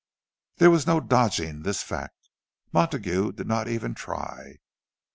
There 0.55 0.71
was 0.71 0.87
no 0.87 0.99
dodging 0.99 1.61
this 1.61 1.83
fact—Montague 1.83 3.33
did 3.33 3.45
not 3.45 3.67
even 3.67 3.93
try. 3.93 4.57